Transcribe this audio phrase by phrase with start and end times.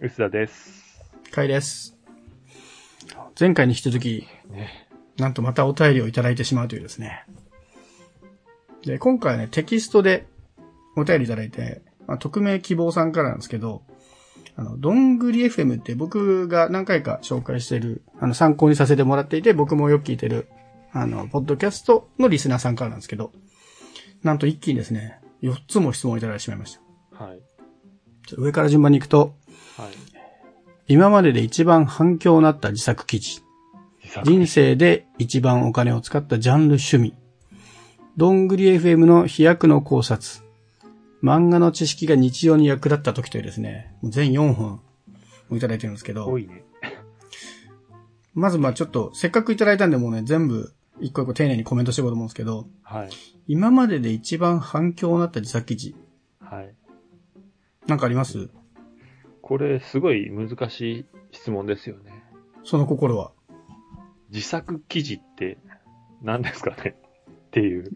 [0.00, 1.00] 薄田です。
[1.32, 1.96] かいです。
[3.38, 4.88] 前回に引き続き、ね。
[5.16, 7.24] なんとまたお便りをいただいてしまうというですね。
[8.84, 10.28] で、今回はね、テキストで
[10.96, 13.82] お便りいただいて、まあ、匿名希望さんからなんですけど、
[14.54, 20.46] あの、どんぐり FM って僕が何回か紹介している、あの、参考にさせてもらっていて、僕もよく聞いてる、
[20.92, 23.32] あの、ポッドキャストのリスナーさんからなんですけど、
[24.22, 26.78] なんと一気にですね、4つも質問をいただいてしまいまし
[27.18, 27.24] た。
[27.24, 27.40] はい。
[28.36, 29.34] 上から順番に行くと、
[29.78, 29.92] はい。
[30.88, 33.42] 今までで一番反響になった自作記事。
[34.24, 37.14] 人生で一番お金を使ったジャンル趣味。
[38.16, 40.42] どんぐり FM の飛躍の考察。
[41.22, 44.80] 漫画の知識が日常に役立った時というですね、全4本
[45.50, 46.64] をいただいてるんですけど多、いね。
[48.34, 53.10] まずまあちょっとせっかくいただいたんでもうね、全部一個一個丁寧にコメントしていこうと思うんですけど、はい。
[53.46, 55.94] 今までで一番反響になった自作記事。
[56.40, 56.74] はい。
[57.86, 58.48] なんかあります？
[59.48, 62.22] これ、すごい難しい質問ですよね。
[62.64, 63.32] その心は？
[64.30, 65.56] 自作記事って
[66.22, 66.94] 何ですかね？
[67.48, 67.90] っていう。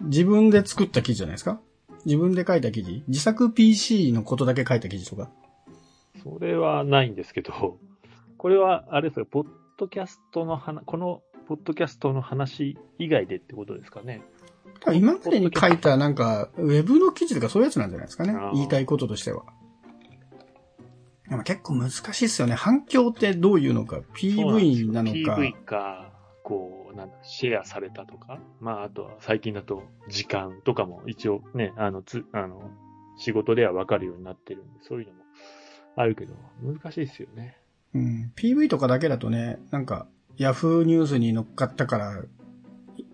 [0.00, 1.60] 自分で作った記事じゃないですか？
[2.06, 3.04] 自分で書いた記事？
[3.08, 5.30] 自作 PC のことだけ書いた記事とか？
[6.22, 7.78] それはないんですけど、
[8.38, 14.22] これは、あれですか、ポッドキャストの話、このポッドキャストの話以外でってことですかね？
[14.94, 18.34] 今までに書いたなんか、ウェブの記事とかそういうやつなんじゃないですかね？
[18.54, 19.44] 言いたいこととしては。
[21.32, 22.54] でも結構難しいっすよね。
[22.54, 28.38] 反響ってどういうのか？PV なのか？PV か、こう、なんだ、シェアされたとか？
[28.60, 32.70] まあ、あとは最近だと時間とかも一応ね、あの、つ、あの、
[33.16, 35.20] 仕事ではわかるようになってるんで、そういうのも
[35.96, 37.56] あるけど、難しいですよね。
[37.94, 38.32] うん。
[38.36, 42.22] PV とかだけだとね、なんか、ヤフーニュースに乗っかったから、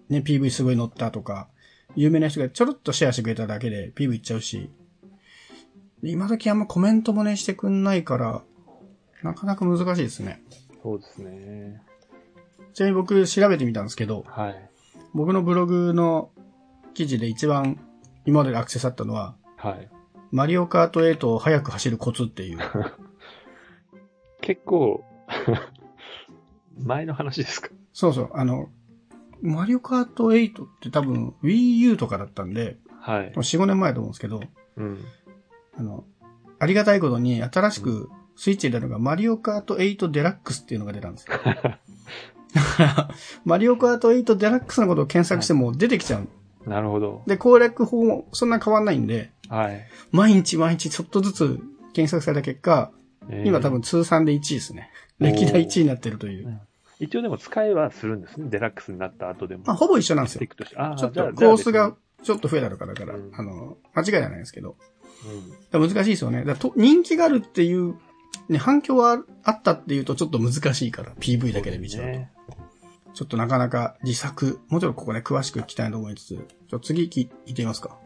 [0.08, 1.48] ね、PV すごい載ったとか、
[1.94, 4.70] 有名な人がちょろっとシェアしてくれただけで PV いっちゃうし、
[6.02, 8.42] 今時あんまコメントもねしてくんないから、
[9.22, 10.42] なかなか難しいですね。
[10.82, 11.82] そうですね。
[12.72, 14.70] ちなみに僕調べてみたんですけど、はい。
[15.14, 16.30] 僕のブログの
[16.94, 17.80] 記事で一番
[18.26, 19.88] 今まででアクセスあったのは、はい。
[20.30, 22.58] マリオカート8を速く走るコツっていう。
[24.40, 25.04] 結構、
[26.80, 27.70] 前の話ですか？
[27.92, 28.68] そうそう、あの、
[29.42, 33.32] マリオカート8って多分 Wii U とかだったんで、はい。
[33.32, 34.40] 4、5年前だと思うんですけど、
[34.76, 35.04] うん。
[35.78, 36.04] あの、
[36.58, 41.38] ありがたいことに新しくスイッチで出たのがマリオカート8デラックスっていうのが出たんですよ。
[41.44, 41.80] だか
[42.78, 43.10] ら、
[43.44, 46.28] マリオカート8デラックスのことを検索しても出てきちゃう。
[46.68, 47.22] なるほど。
[47.26, 49.86] で、攻略法もそんな変わんないんで、はい。
[50.10, 51.60] 毎日毎日ちょっとずつ
[51.92, 52.90] 検索された結果、
[53.30, 54.90] えー今多分通算で1位ですね。
[55.18, 56.60] 歴代1位になってるという。
[57.00, 58.48] 一応でも使いはするんですね。
[58.48, 59.64] デラックスになった後でも。
[59.66, 64.76] まあ、ほぼ一緒なんですよちょっとコースが、ちょっと増えたのかだから、うんあの、間違いではないですけど。
[65.22, 66.44] じゃあ別にだから難しいですよね。
[66.44, 67.96] だと人気があるっていう、
[68.48, 72.10] ね、反響はあったっていうとちょっと難しいから、PV だけで見ちゃうと。
[72.10, 72.30] ね
[73.14, 77.98] ちょっとなかなか自作、もちろんここね、詳しく聞きたいと思いつつ、ちょっと次聞いてみますか。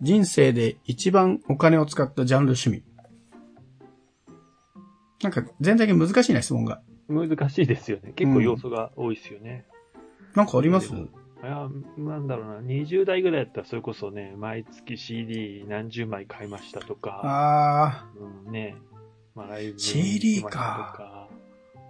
[0.00, 2.82] 人生で一番お金を使ったジャンル趣味。
[5.22, 6.80] なんか全体的に難しいな質問が。
[7.08, 8.12] 難しいですよね。
[8.16, 9.66] 結構要素が多いですよね。
[10.34, 10.92] なんかあります？
[11.42, 12.60] いや、なんだろうな。
[12.60, 18.06] 20代ぐらいだったらそれこそね、毎月 CD 何十枚買いましたとか、あ
[18.46, 18.76] うん、ね、
[19.34, 21.28] まあライブに CD か、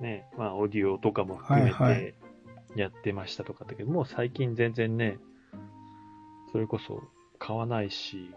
[0.01, 2.15] ね、まあオーディオとかも含めはいはて
[2.77, 5.19] やってましたとかだけど、もう最近全然ね、
[6.53, 7.03] それこそ
[7.39, 8.31] 買わないし、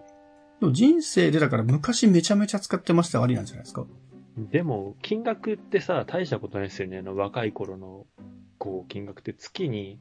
[0.59, 0.59] ー。
[0.61, 3.85] でも人生でだから昔めちゃめちゃ使ってましたありなんじゃないですか。
[4.37, 6.99] でも、金額ってさ、大したことないですよね。
[6.99, 8.05] あの、若い頃の、
[8.57, 9.99] こう、金額って月に、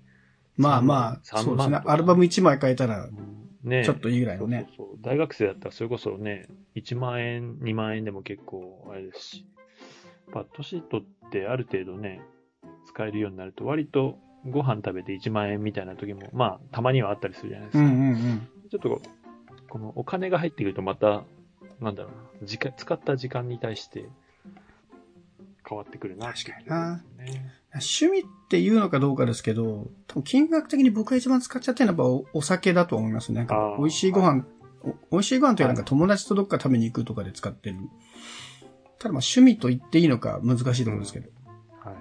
[0.61, 3.09] まあまあ、3万そうですねアルバム1枚変えたら、
[3.63, 4.67] ねちょっといいぐらいのね。
[4.77, 9.47] そうそうそう大学生だったらそれこそね、1万円、2万円でも結構あれですし、
[10.33, 12.21] やっぱ年取ってある程度ね、
[12.87, 17.85] 使えるようになると割とご飯食べて1万円みたいな時も、まあたまにはあったりするじゃないですか。
[17.85, 18.49] うんうんうん。
[18.71, 19.03] ちょっと
[19.69, 21.25] このお金が入ってくるとまた、
[21.81, 24.09] なんだろうな、時間、使った時間に対して
[25.71, 27.53] 変わってくるなっていう気がしますね。
[27.73, 33.37] 趣味っていうのかどうかですけど、多分金額的に僕が一番使っちゃってるのはやっぱおお酒だと思いますね。
[33.39, 34.45] なんか美味しいご飯、
[34.83, 37.77] お美味しいご飯というかなんか友達とどっか食べに行くとかで使ってる。
[38.99, 41.31] ただまあ趣味と言っていいのか難しいところですけど。
[41.85, 41.95] はい。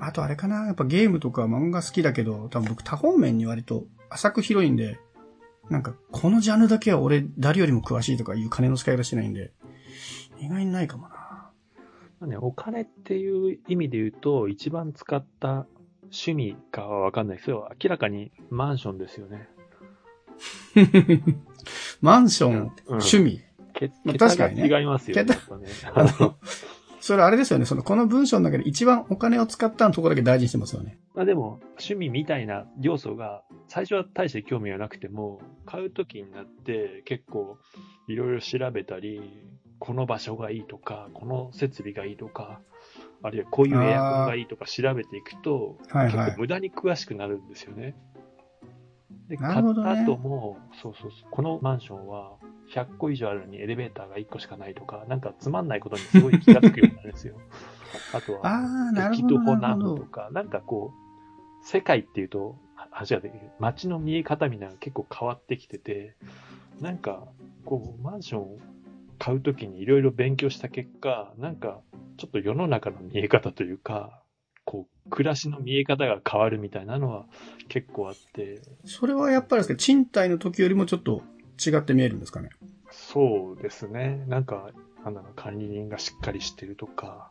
[0.00, 4.98] あとあれかな、やっぱゲームとか漫画好きだけど、多分僕多方面に割と浅く広いんで、
[5.68, 9.52] なんかこのジャンルだけは俺誰よりも詳しいとかいう金の使い方してないんで、
[10.40, 11.21] 意外にないかもな。
[12.22, 15.66] まあね、お金っていう意味で言うと、一番使った
[16.04, 17.68] 趣味かはわかんないですよ。
[17.82, 19.48] 明らかにマンションですよね。
[22.00, 23.42] マンション、うん趣味。
[24.16, 25.24] 確かにねが違いますよね。
[25.24, 25.36] ね
[25.92, 26.36] あの、
[27.00, 27.64] それあれですよね。
[27.64, 31.00] その、この文章の中で一番お金を使ったのところだけ大事にしてますよね。
[31.16, 37.58] まあでも、趣味みたいな要素が、最初は大して興味はなくても、買うときになって結構
[38.06, 39.20] いろいろ調べたり、
[39.82, 42.60] この場所がいいとか、この設備がいいとか、
[43.20, 47.96] あるいはこういうエアコンがいいとか調べていくと、はいはい結構無駄に詳しくなるんですよね。
[49.28, 52.36] で、な買った後も、そうそうそう、このマンションは
[52.72, 57.34] 100個以上あるのにエレベーターが1個しかないとか、なんかつまんないことにすごい気がつくようになるんですよ。
[58.14, 58.60] あとあ
[58.94, 59.10] は。
[59.12, 63.50] 駅徒歩なとか、なんかこう、世界っていうと、は話ができる。
[63.58, 66.14] 街の見え方みたいなのが結構変わってきてて、
[66.80, 67.26] なんか、
[67.64, 68.58] こう、マンションを
[69.22, 71.80] 買うときにいろいろ勉強した結果、なんか、
[72.16, 74.20] ちょっと世の中の見え方というか、
[74.64, 77.26] こう、暮らしの見え方が変わるみたいなのは
[77.68, 81.22] 結構あって、それはやっぱりですけど、賃貸の時よりもちょっと
[81.64, 82.48] 違って見えるんですかね。
[82.90, 84.24] そうですね。
[84.26, 84.70] なんか、
[85.04, 87.30] なんだろう、管理人がしっかりしてるとか、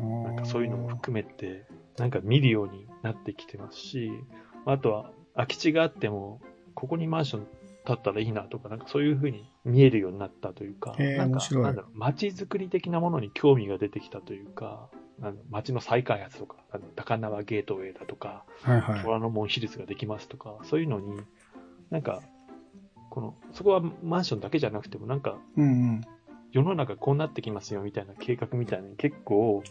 [0.00, 1.66] なんかそういうのも含めて、
[1.98, 4.10] なんか見るようになってきてますし、
[4.66, 6.40] あとは空き地があっても、
[6.74, 7.46] ここにマンション
[7.84, 14.88] 建ったらいいなとか、なんかそういう風に見えるようになったというか、なんかなんだろう、街づくり的なものに興味が出てきたというか、
[15.20, 19.02] あの街の再開発とか、あの高輪ゲートウェイだとか、はいはい。
[19.02, 21.20] 虎ノ門ヒルズができますとか、そういうのに、
[21.90, 22.22] なんか、
[23.10, 26.00] この、そこはマンションだけじゃなくても、なんか、うんうん。
[26.52, 29.62] 世の中こうなってきますよみたいな計画みたいな結構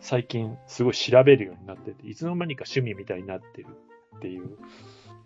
[0.00, 3.68] 最近すごい調べるようになってて、いつの間にか趣味みたいになってる
[4.16, 4.58] っていう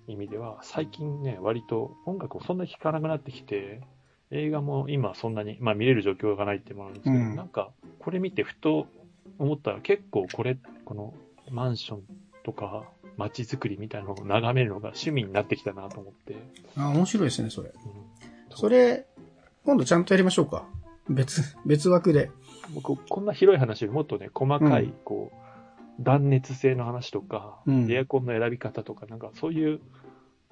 [0.09, 3.81] 意味では、最近ね、割と音楽をそんなに聴かなくなってきて、
[4.31, 8.87] 映画も今そんなに、まあ見れる状況がないってものなんですけど、うんなんかこれ見てふと
[9.39, 11.15] 思ったら結構これ、この
[11.51, 12.03] マンション
[12.45, 12.85] とか
[13.17, 16.37] 街づくりみたいなのを眺めるのが趣味になってきたなと思って。
[16.77, 17.69] あ、面白いですね、それ。
[17.69, 18.19] うん
[18.55, 19.07] それ、
[19.65, 20.67] 今度ちゃんとやりましょうか。
[21.09, 22.31] 別、別枠で。
[22.75, 25.48] 僕、こんな広い話よりもっとね、細かい、うんこう、
[26.01, 29.81] 断熱性の話とか、うんエアコンの選び方とか、なんかそういう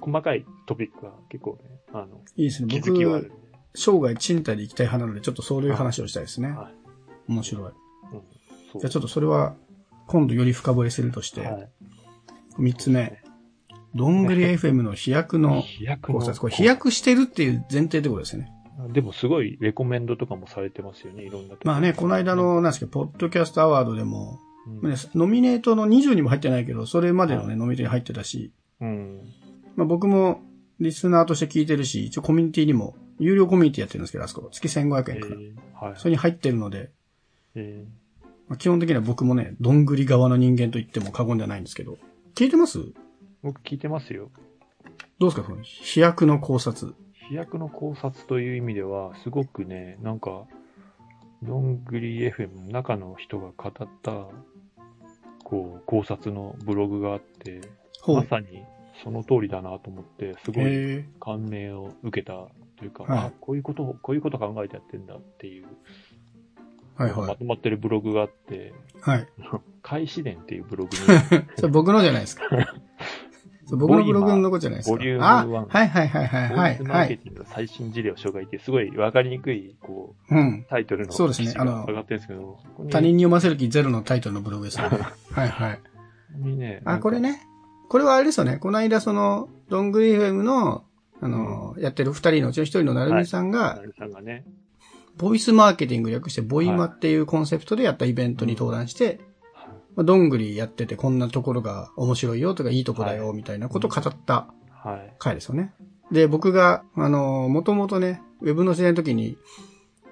[0.01, 2.69] 細かいトピックが結構ね、あの、いいですね。
[2.69, 3.33] 気づきはある。
[3.75, 6.49] 生涯賃貸で行きたい派なので、ちょっとそういう話をしたいですね。
[6.49, 6.75] はい。
[7.29, 7.63] 面白い。
[7.63, 7.71] うん、
[8.73, 9.55] そうじゃあちょっとそれは、
[10.07, 11.69] 今度より深掘りするとして、はい。
[12.59, 13.23] 三つ目。
[13.95, 16.41] どんぐり FM の飛躍の飛躍の考察。
[16.41, 18.53] これ飛躍してるっていう前提ってことですね。
[18.93, 29.21] でもすごいレコメンドとかもされてますよね、いろんなとこまあね、この間の、なんですけど、ポッドキャストアワードでも、うん、ねノミネートの20にも入ってないけど、それまでのね、はいノミネートに入ってたし、うん。
[29.77, 30.43] まあ僕も
[30.81, 35.37] リスナーとして聞いてるし、一応コミュニティにも、有料コミュニティやってるんですけど、あそこ、月1500え円から。
[35.37, 35.95] ー、はい。
[35.97, 36.91] それに入ってるので、
[37.55, 37.87] え
[38.49, 41.99] まあ、基本的には僕もね、どんぐり側の人間と言っても過言ではないんですけど、
[42.35, 42.79] 聞いてます？
[42.79, 42.93] ー、
[43.43, 44.31] 僕聞いてますよ。
[45.19, 46.95] どうですかその飛躍の考察。
[47.29, 50.45] 飛躍の考察という意味では、すごくね、なんか、
[51.43, 53.73] どんぐり FM の中の人が語っ
[54.03, 54.29] た、
[55.47, 57.61] こう、考察のブログがあって。
[58.05, 58.65] まさに
[59.03, 62.33] その通りだなと思って、すごいへ感銘を受けた
[62.77, 67.29] というか、はいあ、こういうことを、こういうこと考えてやってんだっていう、ーはいはい。
[67.29, 69.29] まとまってるブログがあって、はい。
[69.83, 72.45] 開始伝っていうブログに、 それ僕のじゃないですか。
[73.67, 74.97] それ僕のブログのことじゃないですか。
[74.97, 76.77] ボリュームあ、1はいはいはいはいボイはい。
[76.77, 77.07] スマはい。
[77.07, 80.67] ーケティングの最新事例を紹介って、すごいわかりにくい、こう、うん。
[80.71, 82.59] タイトルのそうですね記事が上がってるんですけど、
[82.91, 84.85] 他人に読ませる気ゼロのタイトルのブログですね。
[85.33, 85.75] はいはい。
[85.77, 85.81] こ
[86.43, 87.41] こにね、あ、これね。
[87.89, 88.59] これはあれですよね。
[88.59, 90.85] この間その、どんぐり FM の、
[91.21, 94.45] あの、やってる二人のうちの一人のなるみさんが、なるさんがね、
[95.17, 99.21] ボイスマーケティング略してボイマっていうコンセプトでやったイベントに登壇して、
[99.97, 104.47] まあ、どんぐりやっててこんなところが面白いよとかいいとこだよみたいなことを語った
[104.85, 105.15] はい。
[105.19, 105.73] 回ですよね。
[106.13, 109.37] で、僕が、あの、もともとね、ウェブの時代の時に、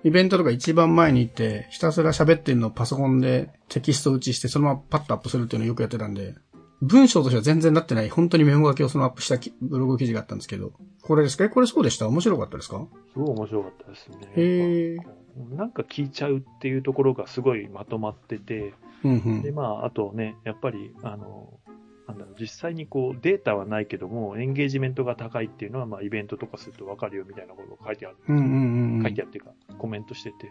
[0.02, 6.34] イベントとか一番前に行って、ひたすら喋ってるのをパソコンでテキスト打ちして、そのままパッとアップするっていうのをよくやってたんで、
[6.82, 10.72] 文章としては全然なってない、本当にメモ書きをそのアップしたきブログ記事があったんですけど、
[11.02, 11.44] これですか？
[11.44, 12.08] えこれそうでした？
[12.08, 12.84] 面白かったですか？
[13.12, 14.16] すごい面白かったですね。
[14.34, 19.54] へーなんか聞いちゃうっていうところがすごいまとまってて、で、うんうん。
[19.54, 21.60] まあ、あとね、やっぱり、あの、
[22.08, 28.16] なんだろう、実際にこう、データはないけども、エンゲージメントが高いっていうのは、まあ、イベントとかするとわかるよみたいなことが書いてある。
[28.28, 29.02] うんうんうんうん。
[29.02, 30.50] 書いてあるってか、コメントしてて、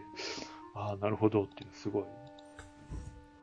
[0.74, 2.04] ああ、なるほどっていう、すごい、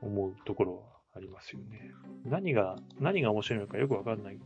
[0.02, 0.82] 思うところは
[1.16, 1.92] ありますよね。
[2.26, 4.40] 何が、何が面白いのかよくわかんない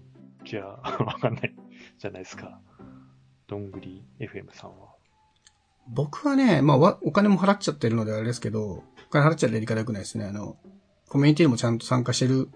[0.43, 0.65] じゃ、
[0.99, 1.55] わかんない
[1.97, 2.61] じゃないですか。
[3.47, 4.94] どんぐり FM さんは。
[5.87, 10.25] 僕はね、まあ、お金も払っちゃってるのであれですけど、お金払っちゃってやり方良くないですね。
[10.25, 10.57] あの、
[11.07, 12.49] コミュニティにもちゃんと参加してる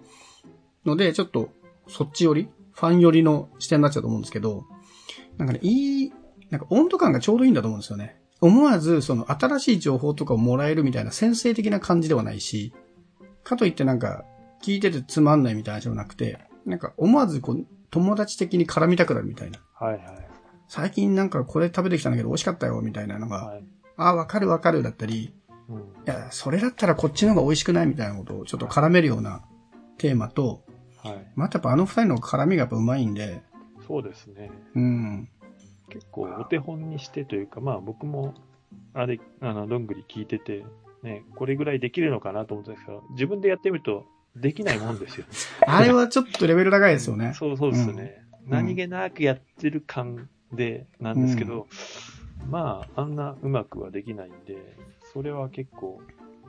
[0.86, 1.50] ので、ちょっと、
[1.88, 4.66] そっち寄りファン寄りの視点になっちゃうと思うんですけど、
[5.38, 6.14] なんかね、いい、
[6.50, 8.20] なんか温度感がちょうどいいんだと思うんですよね。
[8.42, 12.74] 思わずその新しい情報とかをもらえるみたいな先生的な感じではないし、
[13.44, 14.24] かといってなんか
[14.64, 19.60] 聞いててつまんないみたいな話じゃなくて、なんか思わずこう友達的に絡みたくなるみたいな。
[19.74, 20.29] はいはい。
[20.70, 23.64] 最近なんかこれ食べてきたんだけど美味しかったよみたいなのが、はい。
[23.98, 25.34] ああ、わかるわかるだったり、
[25.68, 25.78] うん。
[25.78, 29.42] いや、それだったらこっちの方が美味しくないみたいなことをちょっと絡めるような
[29.98, 30.64] テーマと、
[30.98, 31.28] はい。
[31.36, 33.42] またやっぱあの二人の絡みがやっぱ上手いんで、
[33.88, 34.52] そうですね。
[34.76, 35.30] うん。
[35.90, 38.36] 結構お手本にしてというか、まあ僕も、
[38.94, 40.64] あれ、あの、どんぐり聞いてて、
[41.02, 45.26] ね、これぐらいできるのかなと思ったんですけど、自分でやってみると、できないもんですよ。
[45.66, 47.34] あれはちょっとレベル高いですよね。
[47.34, 48.22] そうそうですね。
[48.48, 51.68] ん何気なくやってる感で、なんですけど、
[52.50, 54.58] まあ、あんなうまくはできないんで、
[55.14, 56.02] それは結構、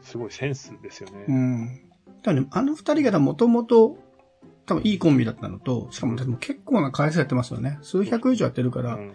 [0.02, 1.25] すごいセンスですよね。
[1.28, 1.80] うん。
[2.23, 3.99] だね、あの二人がもともと、
[4.66, 7.78] 多分いいコンビだったのと、しかもでも結構な回数やってますよね。
[7.83, 9.12] 数百以上やってるから、うん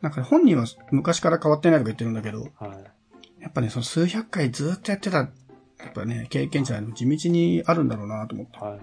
[0.00, 3.42] なんか本人は昔から変わってないとか言ってるんだけど、はい。
[3.42, 8.58] やっぱね、その数百回ずっとやってた、やっぱね、経験値は地道にあるんだろうなと思って。
[8.58, 8.80] はい。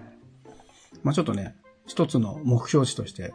[1.02, 3.34] まあちょっとね、一つの目標値として。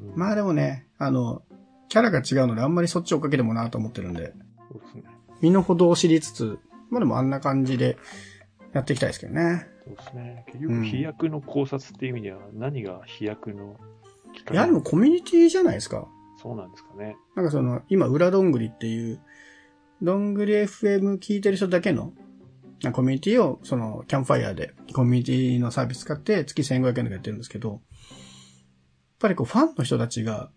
[0.00, 1.42] うんまあでもね、あの、
[1.88, 4.34] キャラが違うのであんまりそっちを追っかけてもなと思ってるんで、
[4.70, 5.04] そうですね。
[5.40, 6.58] 身の程を知りつつ、
[6.90, 7.96] まあでもあんな感じで
[8.72, 9.66] やっていきたいですけどね。
[9.84, 10.44] そうですね。
[10.48, 13.76] 結局、飛躍の考察っていう意味では、何が飛躍の
[14.34, 14.54] きっかけ？
[14.54, 16.08] いやでもコミュニティじゃないですか。
[16.42, 17.16] そうなんですかね。
[17.34, 19.20] なんかその、今、裏どんぐりっていう、
[20.02, 22.12] どんぐり FM 聞いてる人だけの、
[22.92, 27.80] コミュニティを、その、キャンプファイヤーで、コミュニティのサービス使って月1500円でやってるんですけど、
[29.18, 30.50] ぱりこう、ファンの人たちが、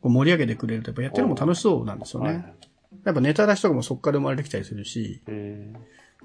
[0.00, 2.54] こう盛り上げてくれると、やっぱやってるのも楽しそうなんですよはいね。
[3.04, 5.72] やっぱネタ出しとかもそこから生まれてきたりするし、え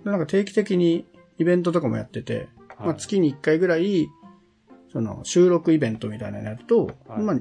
[0.03, 1.05] でなんか定期的に
[1.37, 4.07] イベントとかもやってて、ーまあ、月に1回ぐらい、
[4.91, 7.35] その、収録イベントみたいなのやると、はいまあ、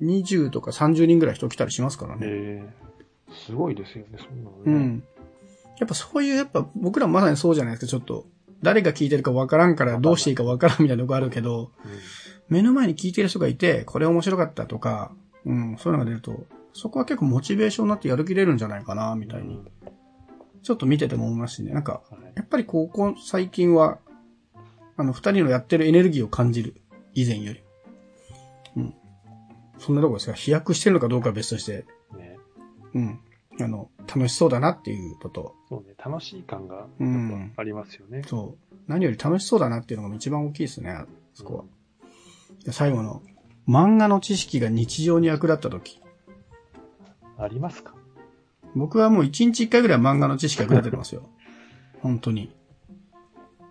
[0.00, 2.20] 20とか30人ぐらい人来たりしますからね。
[2.22, 2.82] えー
[3.32, 4.62] すごいですよね、そんなのね。
[4.66, 5.04] うん。
[5.78, 8.26] やっぱそういう、やっぱ僕らまさにそうじゃないですか、ちょっと。
[8.62, 11.72] 誰が聞いてるかわからんからどうしていいかわからんみたいなとこあるけど、
[12.52, 15.12] 目の前に聞いてる人がいて、これ面白かったとか、
[15.46, 16.44] うん、そういうのが出ると、
[16.74, 19.60] そこは結構モチベーションになってやる気出るんじゃないかな、みたいに。
[20.62, 21.72] ちょっと見てても思いますしね。
[21.72, 23.98] なんか、はいやっぱりここ最近は、
[24.96, 26.76] あの、二人のやってるエネルギーを感じる。
[27.14, 27.60] 以前より。
[28.76, 28.94] うん。
[29.78, 31.84] そんなとこですが、飛躍してるのかどうかは別として、
[32.16, 32.38] ね
[32.94, 33.20] うん。
[33.60, 35.54] あの、楽しそうだなっていうこと。
[35.68, 38.22] そうね、楽しい感がうんぱありますよね。
[38.26, 38.74] そう。
[38.86, 41.04] 何より楽しそうだなっていうのが一番大きいですね、
[41.34, 41.64] そこは。
[41.64, 41.68] で
[42.70, 43.22] 最後の、
[43.68, 46.00] 漫画の知識が日常に役立った時。
[47.38, 47.94] ありますか？
[48.74, 51.28] 僕はもう一日一回ぐらい漫画の知識役立ててますよ。
[52.00, 52.54] 本当に。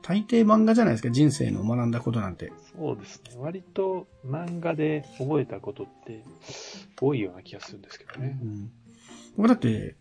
[0.03, 2.51] 大抵漫画じゃないですか、人生の学んだことなんて。
[2.75, 3.31] そうですね。
[3.37, 6.23] 割と漫画で覚えたことって
[6.99, 8.37] 多いような気がするんですけどね。
[8.41, 8.71] うん。
[9.37, 9.95] 僕だって、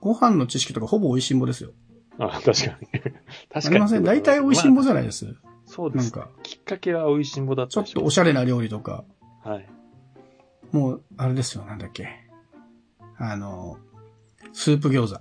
[0.00, 1.72] ご飯の知識とかほぼ美味しんぼですよ。
[2.18, 2.86] あ、確かに。
[3.50, 3.74] 確あかに。
[3.74, 4.04] りません？
[4.04, 5.34] 大体美味しんぼじゃない、ないです。
[5.76, 6.02] そうです。
[6.04, 9.04] なんか、きっかけは美味しんぼだったちょっとおしゃれな料理とか、
[9.44, 9.68] はい。
[10.72, 12.08] もう、あれですよ、なんだっけ。
[13.18, 13.76] あの、
[14.54, 15.20] スープ餃子。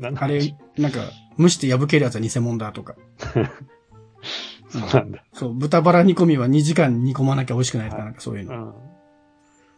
[0.00, 0.40] なんあれ、
[0.78, 1.00] なんか、
[1.38, 2.96] 蒸して破けるやつは偽物だとか。
[4.68, 5.22] そうなんだ。
[5.34, 8.54] そう、豚バラ煮込みは2時間煮込まなきゃ美味しくないとか、はいなんかそういうの。
[8.54, 8.72] いうん。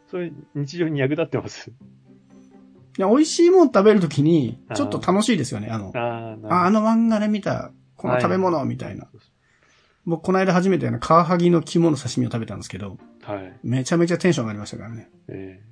[0.08, 1.72] それ、日常に役立ってます？
[2.98, 5.68] や、美味しいもん食べるときに、ちょっと楽しいですよね。
[5.70, 7.72] あの、ああ、の漫画で見た、
[8.04, 9.06] この食べ物みたいな。
[10.04, 13.58] 僕、この間初めてあの、カワハギの肝の刺身を食べたんですけど、うはい。
[13.62, 15.08] めちゃめちゃテンション上がりましたからね。
[15.28, 15.62] え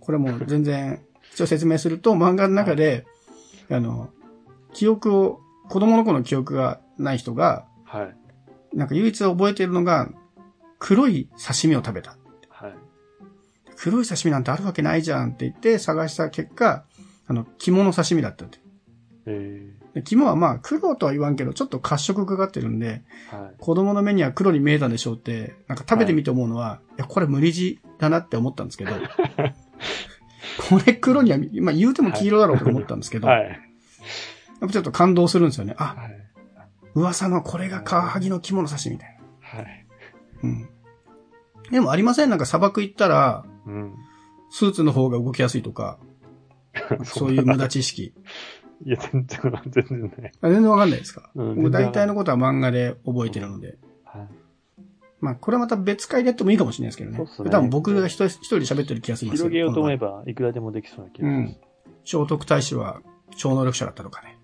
[0.00, 1.00] これもう全然、
[1.32, 3.06] 一応説明すると、漫画の中で、
[3.70, 4.10] あの、
[4.72, 8.16] 記憶を、子供の頃の記憶がない人が、ーはい。
[8.76, 10.10] なんか唯一覚えてるのが、
[10.80, 12.16] 黒い刺身を食べた。
[12.48, 12.74] はい。
[13.76, 16.84] 黒い刺身なんてあるわけないじゃんって言って探した結果、
[17.28, 18.58] あの、肝の刺身だったって。
[19.26, 23.54] えで肝はまあ黒とは言わんけど、ちょっと褐色かかってるんで、ーはい。
[23.58, 28.92] 子供の目には黒に見えたんでしょうって、なんか食べてみて思うのは、い、や、これ無理地だなって思ったんですけど、
[30.68, 33.48] これ黒には、まあ言うても黄色だろうと思ったんですけど、はい。
[33.48, 33.58] やっ
[34.60, 35.74] ぱちょっと感動するんですよね。
[35.78, 36.16] あ、はい。
[36.94, 39.86] 噂のこれがカワハギの肝の刺身みたいはい。
[40.42, 40.48] な。
[40.48, 40.68] うん。
[41.70, 42.30] でもありません？
[42.30, 43.94] なんか砂漠行ったら、うん。
[44.50, 45.98] スーツの方が動きやすいとか、
[47.04, 48.12] そういう無駄知識。
[48.84, 50.32] いや、全然、全然ない。
[50.40, 53.78] あ全然わかんないですか、うん僕大体のことは漫画で覚えてるので。
[54.04, 54.28] はい。
[55.20, 57.16] まあ、これはまた別回でやってもいいかもしれないですけどね。
[57.18, 60.22] そうっすね多分僕が一人喋ってる気がするんです広げようと思えば。
[60.22, 61.60] ば、いくらでもできそうな気うんがします。。
[62.04, 63.02] 聖徳太子は
[63.36, 64.38] 超能力者だったとかね。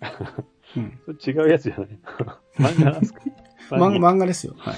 [0.76, 0.98] うん。
[1.24, 1.98] 違うやつじゃない
[2.58, 3.20] 漫画なんですか？
[3.76, 4.54] 漫漫画ですよ。
[4.56, 4.74] はい。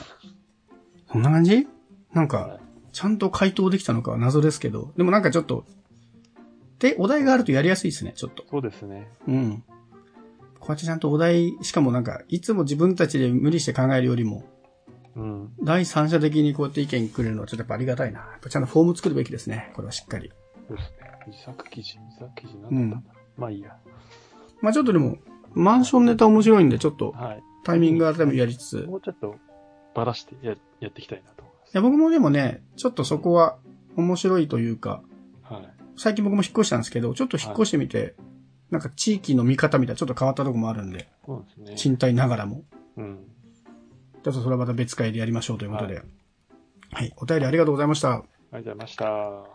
[1.13, 1.69] そんな感じ？
[2.13, 2.59] なんはか、
[2.93, 5.65] ちゃんと回答できたのかは謎ですけど、でもなんかちょっと、
[6.85, 8.45] で、お題があるとやりやすいですね、ちょっと。
[8.51, 9.09] そうですね。
[9.27, 9.65] うん。
[10.61, 14.45] こうやってちゃんとお題、しかもなんか、いつも自分たちで無理して考えるよりも、
[15.17, 15.55] うん。
[15.63, 18.21] 第三者的にこうやって意見くれるのはちょっとやっぱありがたいな。
[18.21, 19.73] やっぱちゃんとフォーム作るべきですね。
[19.75, 20.31] これはしっかり。
[20.69, 21.11] そうですね。
[21.29, 23.13] 自作記事、自作記事なんだったう。
[23.39, 23.79] まあいいや。
[24.61, 25.17] まあちょっとでも、
[25.55, 27.43] マンションネタ面白いんで、ちょっとはい。
[27.65, 28.81] タイミング改めやりつつ。
[28.81, 29.37] いもうちょっと
[29.95, 31.75] ばらしてややっていきたいなと思います。
[31.75, 33.57] や、僕もでもね、ちょっとそこは
[33.97, 35.03] 面白いというか、
[35.43, 35.74] はい。
[35.97, 38.15] 最近僕も引っ越したんですけど、ちょっと引っ越してみて、
[38.71, 41.77] なんか地域の見方みたいなちょっと変わったとこもあるんで、そうですね。
[41.77, 42.63] 賃貸ながらも。
[42.97, 43.19] うん。
[44.25, 46.03] ちょっとそれはまた別会でやりましょうということで。
[46.91, 47.13] はい。
[47.17, 48.13] お便りありがとうございました。
[48.13, 49.54] ありがとうございました。